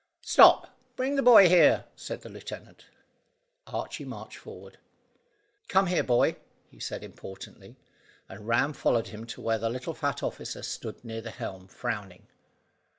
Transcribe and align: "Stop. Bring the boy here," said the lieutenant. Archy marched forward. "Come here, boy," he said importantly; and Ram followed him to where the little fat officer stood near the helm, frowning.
"Stop. 0.23 0.75
Bring 0.95 1.15
the 1.15 1.21
boy 1.21 1.47
here," 1.47 1.85
said 1.95 2.21
the 2.23 2.29
lieutenant. 2.29 2.87
Archy 3.67 4.03
marched 4.03 4.37
forward. 4.39 4.79
"Come 5.67 5.85
here, 5.85 6.01
boy," 6.03 6.37
he 6.71 6.79
said 6.79 7.03
importantly; 7.03 7.75
and 8.27 8.47
Ram 8.47 8.73
followed 8.73 9.09
him 9.09 9.25
to 9.27 9.41
where 9.41 9.59
the 9.59 9.69
little 9.69 9.93
fat 9.93 10.23
officer 10.23 10.63
stood 10.63 11.05
near 11.05 11.21
the 11.21 11.29
helm, 11.29 11.67
frowning. 11.67 12.25